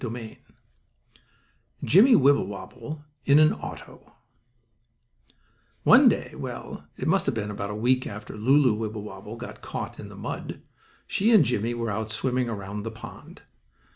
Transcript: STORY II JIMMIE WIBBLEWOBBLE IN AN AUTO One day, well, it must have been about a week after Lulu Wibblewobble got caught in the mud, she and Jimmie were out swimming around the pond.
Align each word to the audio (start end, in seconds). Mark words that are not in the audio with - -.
STORY 0.03 0.19
II 0.19 0.39
JIMMIE 1.83 2.15
WIBBLEWOBBLE 2.15 3.03
IN 3.25 3.37
AN 3.37 3.53
AUTO 3.53 4.11
One 5.83 6.09
day, 6.09 6.33
well, 6.35 6.87
it 6.97 7.07
must 7.07 7.27
have 7.27 7.35
been 7.35 7.51
about 7.51 7.69
a 7.69 7.75
week 7.75 8.07
after 8.07 8.35
Lulu 8.35 8.73
Wibblewobble 8.73 9.37
got 9.37 9.61
caught 9.61 9.99
in 9.99 10.09
the 10.09 10.15
mud, 10.15 10.63
she 11.05 11.31
and 11.31 11.45
Jimmie 11.45 11.75
were 11.75 11.91
out 11.91 12.09
swimming 12.11 12.49
around 12.49 12.81
the 12.81 12.89
pond. 12.89 13.43